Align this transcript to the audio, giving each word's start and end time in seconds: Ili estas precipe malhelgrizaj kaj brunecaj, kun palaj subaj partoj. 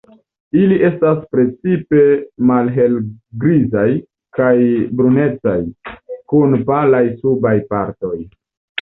Ili 0.59 0.77
estas 0.87 1.19
precipe 1.33 1.99
malhelgrizaj 2.53 3.85
kaj 4.41 4.57
brunecaj, 4.97 5.57
kun 6.35 6.61
palaj 6.75 7.07
subaj 7.25 7.59
partoj. 7.73 8.17